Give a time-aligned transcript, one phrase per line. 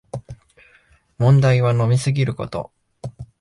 [1.19, 2.71] 問題は飲みすぎること